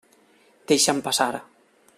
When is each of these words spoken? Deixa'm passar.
Deixa'm 0.71 1.05
passar. 1.11 1.31